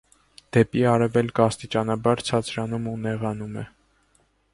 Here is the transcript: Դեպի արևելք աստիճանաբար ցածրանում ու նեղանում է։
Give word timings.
Դեպի 0.55 0.79
արևելք 0.91 1.41
աստիճանաբար 1.45 2.23
ցածրանում 2.29 2.87
ու 2.93 2.95
նեղանում 3.05 3.61
է։ 3.65 3.67